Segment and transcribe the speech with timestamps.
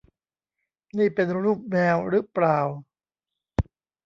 [0.97, 2.59] นี่เป็นรูปแมวรึเปล่า